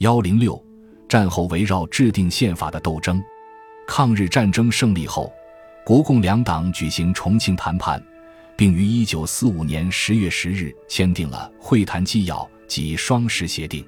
[0.00, 0.62] 幺零六，
[1.08, 3.18] 战后围绕制定宪法的斗争。
[3.88, 5.32] 抗日战争胜利后，
[5.86, 8.02] 国共两党举行重庆谈判，
[8.58, 13.82] 并于一九四五年十月十日签订了会谈纪要及双十协定。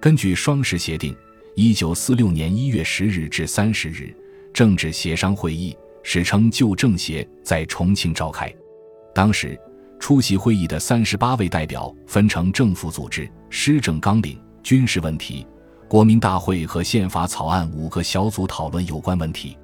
[0.00, 1.16] 根据双十协定，
[1.54, 4.12] 一九四六年一月十日至三十日，
[4.52, 8.52] 政治协商会议（史称旧政协）在重庆召开。
[9.14, 9.56] 当时，
[10.00, 14.36] 出席会议的三十八位代表分成政府组织、施政纲领。
[14.66, 15.46] 军事问题、
[15.86, 19.56] 国民大会和宪法草案五个小组讨论有关问题。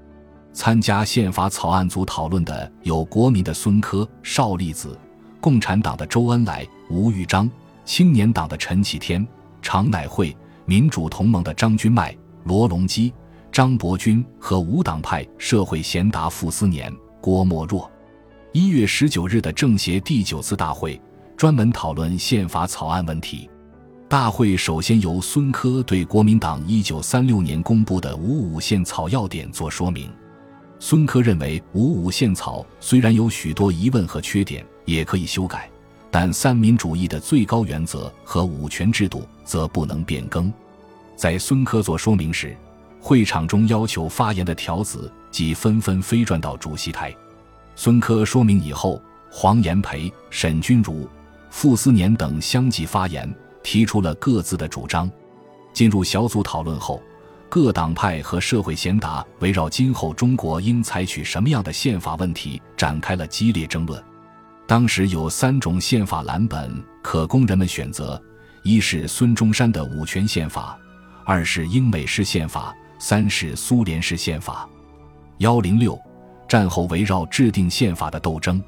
[0.53, 4.97] 参加宪法草案组讨论的有国民的孙科、邵力子，
[5.41, 7.51] 共产党的周恩来、吴玉章，
[7.85, 9.27] 青年党的陈启天、
[9.61, 10.37] 常乃会，
[10.67, 13.13] 民主同盟的张君迈、罗隆基、
[13.51, 17.91] 张伯钧和无党派社会贤达傅斯年、郭沫若。
[18.53, 21.03] 一月十九日的政协第九次大会
[21.37, 23.51] 专门讨论宪法草案问题。
[24.13, 30.11] 大会首先由孙科对国民党一九三六年公布的五五宪草要点做说明。
[30.79, 35.67] 孙科认为，五五宪草虽然有许多疑问和缺点，也可以修改，
[36.11, 40.53] 但三民主义的最高原则和五权制度则不能变更。
[41.17, 42.55] 在孙科做说明时，
[43.01, 47.17] 会场中要求发言的条子即纷纷飞转到主席台。
[47.75, 51.09] 孙科说明以后，黄炎培、沈钧儒、
[51.49, 53.35] 傅斯年等相继发言。
[53.63, 55.11] 提出了各自的主张。
[55.73, 57.03] 进入小组讨论后，
[57.49, 64.03] 各党派和社会贤达围绕今后中国应采取什么样的宪法问题展开了激烈争论。
[64.67, 68.21] 当时有三种宪法蓝本可供人们选择：
[68.63, 70.79] 一是孙中山的五权宪法，
[71.25, 74.69] 二是英美式宪法，三是苏联式宪法。
[75.39, 76.01] 幺零六，
[76.49, 78.63] 战后围绕制定宪法的斗争。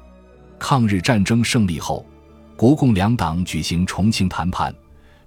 [0.59, 2.05] 抗日战争胜利后，
[2.55, 4.73] 国共两党举行重庆谈判。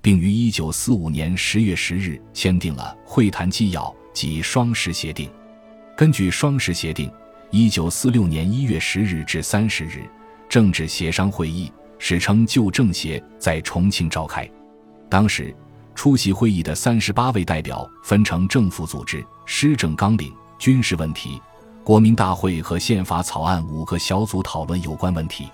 [0.00, 5.30] 并于一九四五年十月十日签订了会谈纪要及双十协定。
[5.96, 7.10] 根据双十协定，
[7.50, 10.08] 一九四六年一月十日至三十日，
[10.48, 14.48] 政治协商会议（史称旧政协）在重庆召开。
[15.08, 15.54] 当时，
[15.94, 21.42] 出席会议的三十八位代表分成政府组织、施政纲领、军事问题、
[21.82, 25.48] 国民大会和宪法草案五个小组讨论有关问题。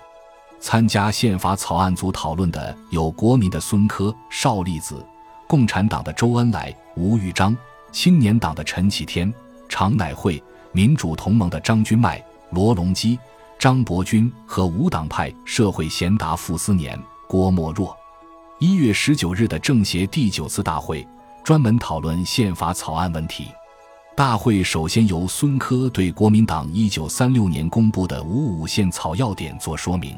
[0.65, 5.05] 参加宪法草案组讨论的有国民的孙科、邵力子，
[5.45, 7.55] 共产党的周恩来、吴玉章，
[7.91, 9.31] 青年党的陈启天、
[9.69, 13.19] 常乃会，民主同盟的张君迈、罗隆基、
[13.59, 17.95] 张伯钧和无党派社会贤达傅斯年、郭沫若。
[18.57, 21.07] 一月十九日的政协第九次大会
[21.43, 23.49] 专门讨论宪法草案问题。
[24.15, 30.17] 大会首先由孙科对国民党一九三六年公布的五五宪草要点做说明。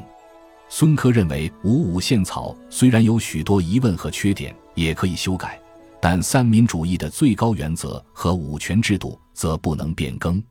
[0.70, 5.58] 孙科认为，五五宪草虽然有许多疑问和缺点，也可以修改，
[6.00, 10.42] 但三民主义的最高原则和五权制度则不能变更。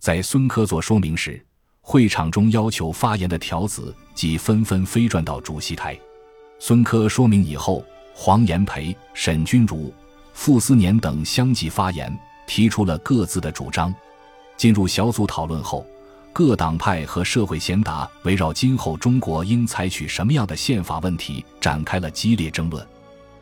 [0.00, 1.40] 在孙科做说明时，
[1.80, 5.96] 会场中要求发言的条子即纷纷飞转到主席台。
[6.58, 7.84] 孙科说明以后，
[8.14, 9.94] 黄炎培、沈钧儒、
[10.32, 12.12] 傅斯年等相继发言，
[12.48, 13.94] 提出了各自的主张。
[14.56, 15.86] 进入小组讨论后。
[16.32, 22.84] 各党派和社会贤达围绕今后中国应采取什么样的宪法问题展开了激烈争论。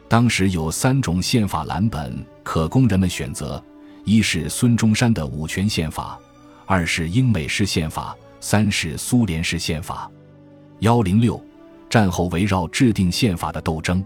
[0.09, 3.63] 当时有三种宪法蓝本可供人们选择：
[4.05, 6.19] 一是孙中山的五权宪法，
[6.67, 10.11] 二是英美式宪法，三是苏联式宪法。
[10.81, 11.41] 幺零六，
[11.89, 14.05] 战后围绕制定宪法的斗争。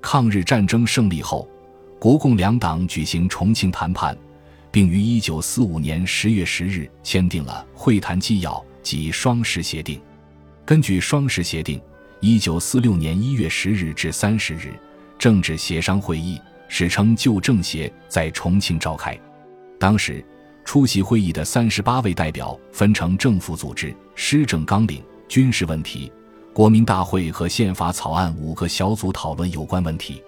[0.00, 1.46] 抗日战争胜利后，
[1.98, 4.16] 国共两党举行重庆谈判。
[4.74, 10.00] 并于一九四五年十月十日签订了会谈纪要及双十协定。
[10.66, 11.80] 根据双十协定，
[12.18, 14.74] 一九四六年一月十日至三十日，
[15.16, 19.16] 政治协商会议（史称旧政协）在重庆召开。
[19.78, 20.26] 当时，
[20.64, 26.10] 出席会议的三十八位代表分成政府组织、施政纲领、军事问题、
[26.52, 30.20] 国民大会和宪法草案五个小组讨论有关问题。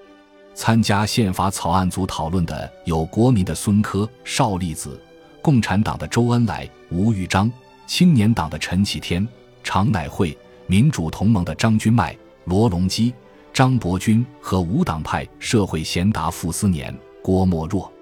[0.56, 4.98] 参加宪法草案组讨论的有国民的孙科、邵力子，
[5.42, 7.52] 共产党的周恩来、吴玉章，
[7.86, 9.28] 青年党的陈启天、
[9.62, 10.36] 常乃会，
[10.66, 12.16] 民主同盟的张君迈、
[12.46, 13.12] 罗隆基、
[13.52, 16.92] 张伯钧和无党派社会贤达傅斯年、
[17.22, 17.92] 郭沫若。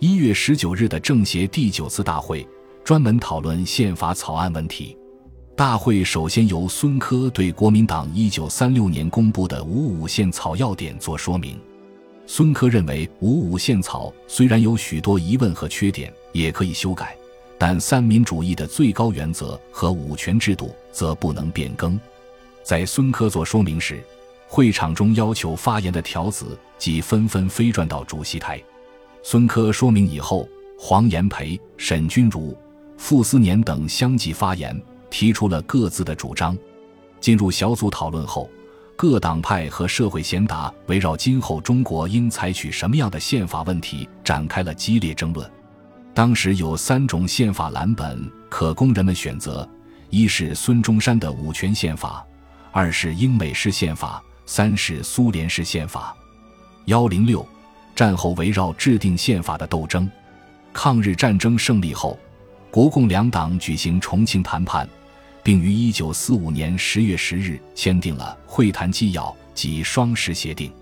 [0.00, 2.44] 一月十九日的政协第九次大会
[2.82, 4.98] 专门讨论宪法草案问题。
[5.56, 11.56] 大会首先由孙科对国民党一九三六年公布的五五宪草要点做说明。
[12.26, 17.16] 孙科认为，五五宪草虽然有许多疑问和缺点，也可以修改，
[17.58, 21.98] 但三民主义的最高原则和五权制度则不能变更。
[22.62, 24.02] 在孙科做说明时，
[24.46, 28.62] 会场中要求发言的条子即纷纷飞转到主席台。
[29.22, 30.48] 孙科说明以后，
[30.78, 32.56] 黄炎培、沈钧儒、
[32.96, 34.80] 傅斯年等相继发言，
[35.10, 36.56] 提出了各自的主张。
[37.20, 38.48] 进入小组讨论后，
[39.02, 45.50] 各党派和社会贤达围绕今后中国应采取什么样的宪法问题展开了激烈争论。
[46.14, 49.68] 当时有三种宪法蓝本可供人们选择：
[50.08, 52.24] 一是孙中山的五权宪法，
[52.70, 56.14] 二是英美式宪法，三是苏联式宪法。
[56.84, 57.44] 幺零六，
[57.96, 60.08] 战后围绕制定宪法的斗争。
[60.72, 62.16] 抗日战争胜利后，
[62.70, 64.88] 国共两党举行重庆谈判。
[65.42, 70.72] 并于一九四五年十月十日签订了会谈纪要及双十协定。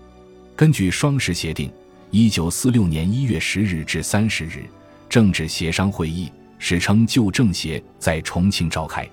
[0.55, 1.71] 根据双十协定，
[2.11, 4.63] 一九四六年一月十日至三十日，
[5.09, 9.09] 政治协商会议（史称旧政协）在重庆召开。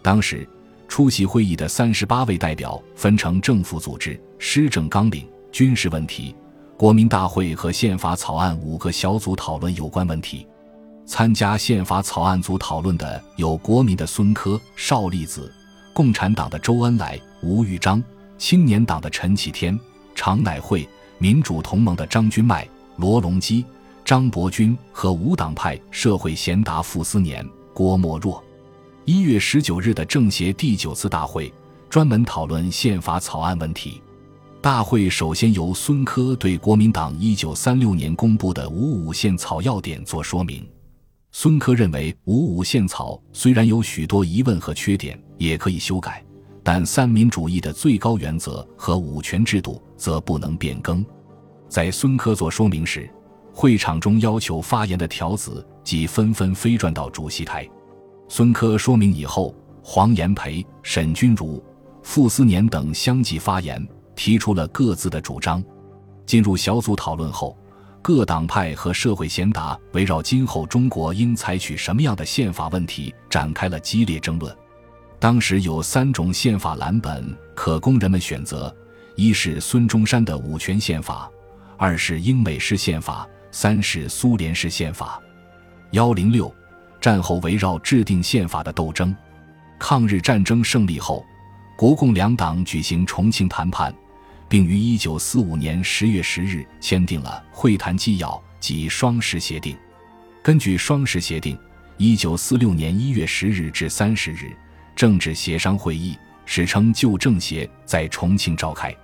[0.00, 0.48] 当时，
[0.86, 6.36] 出席会议的三十八位代表分成政府组织、施政纲领、军事问题、
[6.76, 10.46] 国民大会和宪法草案五个小组讨论有关问题。
[11.06, 15.52] 参加宪法草案组讨论的有国民的孙科、邵力子，
[15.92, 18.02] 共产党的周恩来、吴玉章，
[18.38, 19.78] 青年党的陈启天、
[20.14, 22.66] 常乃会，民主同盟的张君迈、
[22.96, 23.64] 罗隆基、
[24.04, 28.42] 张伯钧和无党派社会贤达傅斯年、郭沫若。
[29.04, 31.52] 一月十九日的政协第九次大会
[31.90, 34.00] 专门讨论宪法草案问题。
[34.62, 40.66] 大会首先由孙科对国民党一九三六年公布的五五宪草要点作说明。
[41.36, 46.24] 孙科认为，五五宪草虽然有许多疑问和缺点，也可以修改，
[46.62, 51.04] 但三民主义的最高原则和五权制度则不能变更。
[51.68, 53.10] 在孙科做说明时，
[53.52, 57.68] 会场中要求发言的条子即纷纷飞转到主席台。
[58.28, 59.52] 孙科说明以后，
[59.82, 61.60] 黄炎培、沈钧儒、
[62.04, 63.84] 傅斯年等相继发言，
[64.14, 65.60] 提出了各自的主张。
[66.26, 67.58] 进入小组讨论后。
[68.04, 74.54] 各党派和社会贤达围绕今后中国应采取什么样的宪法问题展开了激烈争论。
[75.18, 78.70] 当时有三种宪法蓝本可供人们选择：
[79.16, 81.30] 一是孙中山的五权宪法，
[81.78, 85.18] 二是英美式宪法，三是苏联式宪法。
[85.92, 86.54] 幺零六，
[87.00, 89.16] 战后围绕制定宪法的斗争。
[89.78, 91.24] 抗日战争胜利后，
[91.74, 93.94] 国共两党举行重庆谈判。
[94.54, 99.76] 并于一九四五年十月十日签订了会谈纪要及双十协定。
[100.44, 101.58] 根据双十协定，
[101.96, 104.52] 一九四六年一月十日至三十日，
[104.94, 106.16] 政治协商会议
[106.46, 108.94] （史称旧政协）在重庆召开。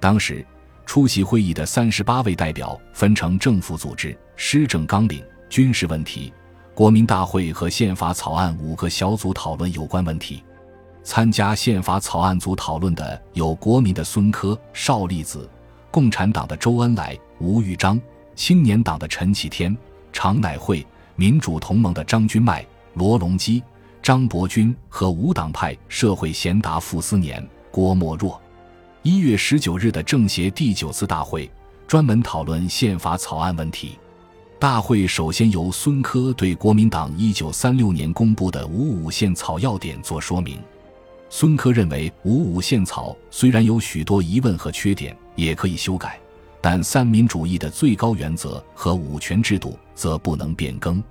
[0.00, 0.44] 当时，
[0.84, 6.32] 出席会议的三十八位代表分成政府组织、施政纲领、军事问题、
[6.74, 10.42] 国民大会和宪法草案五个小组讨论有关问题。
[11.08, 15.48] 参加宪法草案组讨论的有国民的孙科、邵力子，
[15.90, 17.98] 共产党的周恩来、吴玉章，
[18.34, 19.74] 青年党的陈启天、
[20.12, 22.62] 常乃会，民主同盟的张君迈、
[22.92, 23.62] 罗隆基、
[24.02, 28.38] 张伯钧和无党派社会贤达傅斯年、郭沫若。
[29.02, 31.50] 一月十九日的政协第九次大会
[31.86, 33.98] 专门讨论宪法草案问题。
[34.58, 40.58] 大会首先由孙科对国民党一九三六年公布的五五宪草要点做说明。
[41.30, 46.18] 孙科认为，五五宪草虽然有许多疑问和缺点，也可以修改，
[46.60, 51.02] 但三民主义的最高原则和五权制度则不能变更。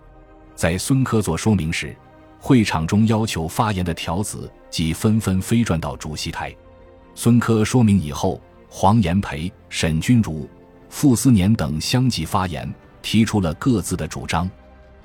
[0.55, 1.95] 在孙科做说明时，
[2.39, 6.53] 会场中要求发言的条子即纷纷飞转到主席台。
[7.13, 10.49] 孙科说明以后，黄炎培、沈钧儒、
[10.89, 12.67] 傅斯年等相继发言，
[13.03, 14.49] 提出了各自的主张。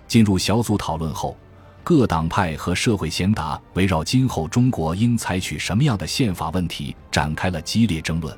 [0.09, 1.37] 进入小组讨论后。
[1.85, 8.37] 各党派和社会贤达围绕今后中国应采取什么样的宪法问题展开了激烈争论。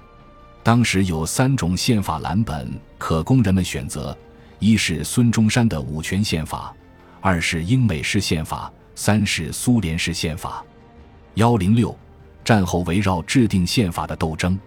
[0.62, 4.16] 当时有三种宪法蓝本可供人们选择：
[4.58, 6.74] 一是孙中山的五权宪法，
[7.20, 10.64] 二是英美式宪法，三是苏联式宪法。
[11.34, 11.94] 幺零六，
[12.42, 14.58] 战后围绕制定宪法的斗争。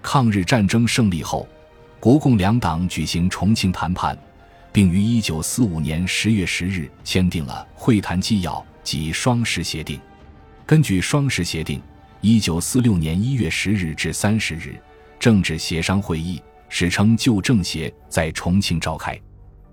[0.00, 1.46] 抗日战争胜利后，
[2.00, 4.16] 国共两党举行重庆谈判。
[4.74, 10.00] 并于一九四五年十月十日签订了会谈纪要及双十协定。
[10.66, 11.80] 根据双十协定，
[12.20, 14.74] 一九四六年一月十日至三十日，
[15.16, 19.16] 政治协商会议（史称旧政协）在重庆召开。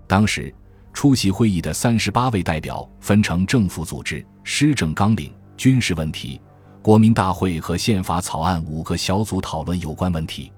[0.06, 0.54] 当时，
[0.92, 6.40] 出席会议的三十八位代表分成政府组织、施政纲领、军事问题、
[6.80, 10.52] 国民大会和宪法草案五个小组讨论有关问题。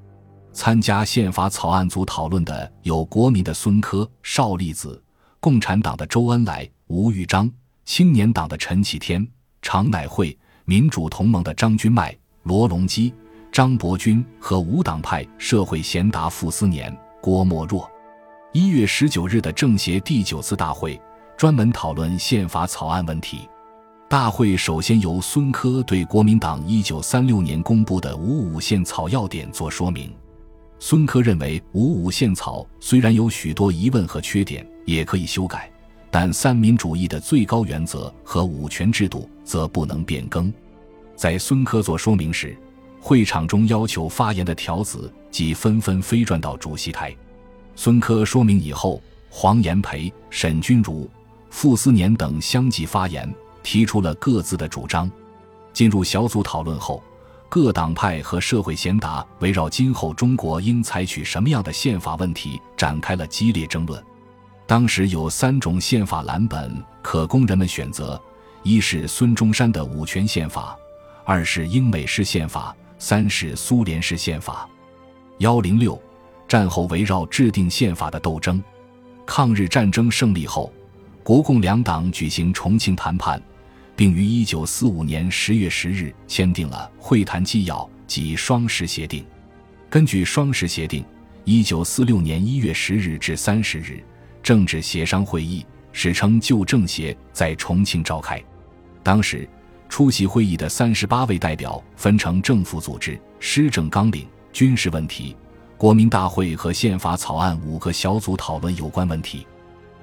[0.55, 5.03] 参加宪法草案组讨论的有国民的孙科、邵力子，
[5.41, 7.51] 共产党的周恩来、吴玉章，
[7.85, 9.27] 青年党的陈启天、
[9.61, 13.13] 常乃会，民主同盟的张君迈、罗隆基、
[13.51, 17.91] 张伯钧和无党派社会贤达傅斯年、郭沫若。
[18.53, 21.01] 一月十九日的政协第九次大会
[21.37, 23.49] 专门讨论宪法草案问题。
[24.09, 30.15] 大会首先由孙科对国民党一九三六年公布的五五宪草要点做说明。
[30.79, 35.71] 孙科认为，五五宪草虽然有许多疑问和缺点，也可以修改，
[36.11, 40.53] 但三民主义的最高原则和五权制度则不能变更。
[41.17, 42.57] 在孙科做说明时，
[43.01, 47.15] 会场中要求发言的条子即纷纷飞转到主席台。
[47.77, 49.01] 孙科说明以后，
[49.31, 51.09] 黄炎培、沈钧儒、
[51.51, 55.11] 傅斯年等相继发言，提出了各自的主张。
[55.73, 57.03] 进入小组讨论后，
[57.55, 64.05] 各党派和社会贤达围绕今后中国应采取什么样的宪法问题展开了激烈争论。
[64.67, 68.21] 当时有三种宪法蓝本可供人们选择：
[68.65, 70.77] 一是孙中山的五权宪法，
[71.25, 74.69] 二是英美式宪法，三是苏联式宪法。
[75.39, 75.97] 幺零六。
[76.49, 78.61] 战后围绕制定宪法的斗争，
[79.25, 80.73] 抗日战争胜利后，
[81.23, 83.41] 国共两党举行重庆谈判，
[83.97, 89.25] 并于一九四五年十月十日签订了会谈纪要及双十协定。
[89.89, 91.05] 根据双十协定，
[91.45, 94.03] 一九四六年一月十日至三十日，
[94.43, 98.43] 政治协商会议（史称旧政协）在重庆召开。
[99.03, 99.49] 当时
[99.89, 105.37] 出席会议的三十八位代表分成政府组织、施政纲领、军事问题。
[105.77, 109.47] 国民大会和宪法草案五个小组讨论有关问题。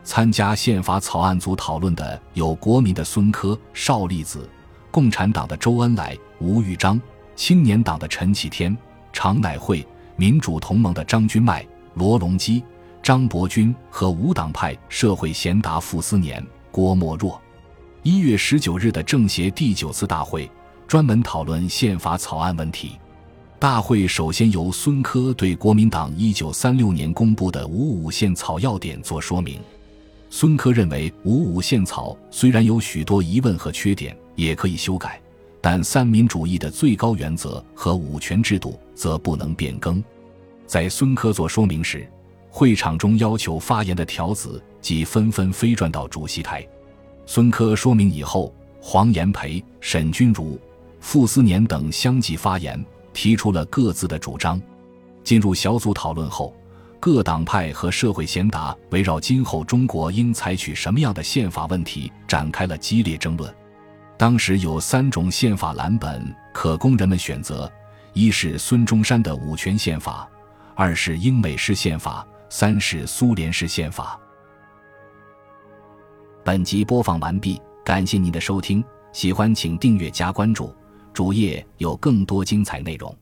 [0.04, 4.50] 参加宪法草案组讨论的有国民的孙科、邵力子，
[4.90, 7.00] 共产党的周恩来、吴玉章，
[7.36, 8.76] 青年党的陈启天、
[9.14, 12.64] 常乃会，民主同盟的张君迈、罗隆基、
[13.04, 17.40] 张伯钧和无党派社会贤达傅斯年、郭沫若。
[18.04, 20.50] 一月十九日的政协第九次大会
[20.88, 22.98] 专门讨论宪法草案问题。
[23.60, 29.60] 大会首先由孙科对国民党一九三六年公布的五五宪草要点做说明。
[30.34, 35.22] 孙科认为，五五宪草虽然有许多疑问和缺点，也可以修改，
[35.60, 40.02] 但三民主义的最高原则和五权制度则不能变更。
[40.66, 42.10] 在孙科做说明时，
[42.50, 46.66] 会场中要求发言的条子即纷纷飞转到主席台。
[47.26, 50.58] 孙科说明以后，黄炎培、沈钧儒、
[51.02, 52.84] 傅斯年等相继发言。
[53.14, 54.60] 提出了各自的主张。
[55.26, 56.56] 进入小组讨论后，
[57.02, 63.52] 各党派和社会贤达围绕今后中国应采取什么样的宪法问题展开了激烈争论。
[64.20, 67.70] 当时有三种宪法蓝本可供人们选择：
[68.14, 70.30] 一是孙中山的五权宪法，
[70.76, 74.20] 二是英美式宪法，三是苏联式宪法。
[76.44, 80.72] 本集播放完毕，感谢您的收听，喜欢请订阅加关注。
[81.14, 83.14] 主页有更多精彩内容。